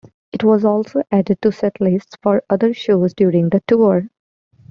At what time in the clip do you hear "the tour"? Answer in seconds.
3.49-4.09